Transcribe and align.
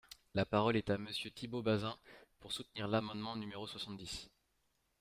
La 0.33 0.45
parole 0.47 0.77
est 0.77 0.89
à 0.89 0.97
Monsieur 0.97 1.29
Thibault 1.29 1.61
Bazin, 1.61 1.95
pour 2.39 2.51
soutenir 2.51 2.87
l’amendement 2.87 3.35
numéro 3.35 3.67
soixante-dix. 3.67 4.31